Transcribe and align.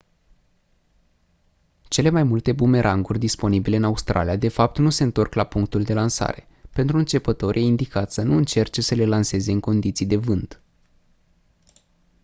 cele 1.87 2.09
mai 2.09 2.23
multe 2.23 2.51
bumeranguri 2.51 3.19
disponibile 3.19 3.75
în 3.75 3.83
australia 3.83 4.35
de 4.35 4.47
fapt 4.47 4.77
nu 4.77 4.89
se 4.89 5.03
întorc 5.03 5.33
la 5.33 5.43
punctul 5.43 5.83
de 5.83 5.93
lansare 5.93 6.47
pentru 6.73 6.97
începători 6.97 7.59
e 7.59 7.63
indicat 7.63 8.11
să 8.11 8.21
nu 8.21 8.35
încerce 8.37 8.81
să 8.81 8.95
le 8.95 9.05
lanseze 9.05 9.51
în 9.51 9.59
condiții 9.59 10.05
de 10.05 10.15
vânt 10.15 10.61